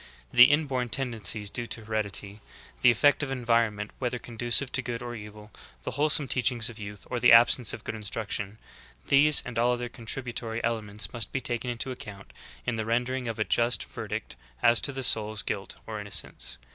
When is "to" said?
1.67-1.85, 4.71-4.81, 14.81-14.91